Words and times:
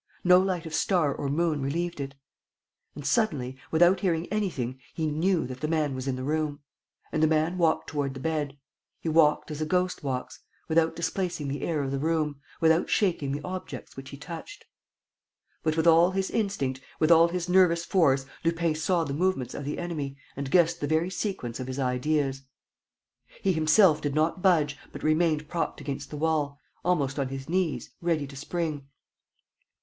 No 0.23 0.39
light 0.39 0.65
of 0.65 0.73
star 0.73 1.13
or 1.13 1.29
moon 1.29 1.61
relieved 1.61 1.99
it. 1.99 2.15
And, 2.95 3.05
suddenly, 3.05 3.55
without 3.69 3.99
hearing 3.99 4.25
anything, 4.33 4.79
he 4.95 5.05
knew 5.11 5.45
that 5.45 5.61
the 5.61 5.67
man 5.67 5.93
was 5.93 6.07
in 6.07 6.15
the 6.15 6.23
room. 6.23 6.61
And 7.11 7.21
the 7.21 7.27
man 7.27 7.59
walked 7.59 7.85
toward 7.89 8.15
the 8.15 8.19
bed. 8.19 8.57
He 8.99 9.09
walked 9.09 9.51
as 9.51 9.61
a 9.61 9.65
ghost 9.67 10.03
walks, 10.03 10.39
without 10.67 10.95
displacing 10.95 11.49
the 11.49 11.61
air 11.61 11.83
of 11.83 11.91
the 11.91 11.99
room, 11.99 12.41
without 12.59 12.89
shaking 12.89 13.31
the 13.31 13.43
objects 13.43 13.95
which 13.95 14.09
he 14.09 14.17
touched. 14.17 14.65
But, 15.61 15.77
with 15.77 15.85
all 15.85 16.09
his 16.09 16.31
instinct, 16.31 16.81
with 16.99 17.11
all 17.11 17.27
his 17.27 17.47
nervous 17.47 17.85
force, 17.85 18.25
Lupin 18.43 18.73
saw 18.73 19.03
the 19.03 19.13
movements 19.13 19.53
of 19.53 19.65
the 19.65 19.77
enemy 19.77 20.17
and 20.35 20.49
guessed 20.49 20.81
the 20.81 20.87
very 20.87 21.11
sequence 21.11 21.59
of 21.59 21.67
his 21.67 21.77
ideas. 21.77 22.41
He 23.43 23.53
himself 23.53 24.01
did 24.01 24.15
not 24.15 24.41
budge, 24.41 24.79
but 24.91 25.03
remained 25.03 25.47
propped 25.47 25.79
against 25.79 26.09
the 26.09 26.17
wall, 26.17 26.59
almost 26.83 27.19
on 27.19 27.27
his 27.29 27.47
knees, 27.47 27.91
ready 28.01 28.25
to 28.25 28.35
spring. 28.35 28.87